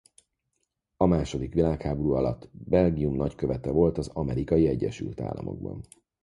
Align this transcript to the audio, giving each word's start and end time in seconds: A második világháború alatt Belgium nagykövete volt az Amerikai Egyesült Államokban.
A 0.97 1.05
második 1.05 1.53
világháború 1.53 2.11
alatt 2.13 2.49
Belgium 2.51 3.15
nagykövete 3.15 3.69
volt 3.71 3.97
az 3.97 4.07
Amerikai 4.07 4.67
Egyesült 4.67 5.21
Államokban. 5.21 5.83